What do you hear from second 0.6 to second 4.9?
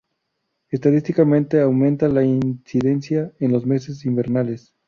Estadísticamente aumenta la incidencia en los meses invernales.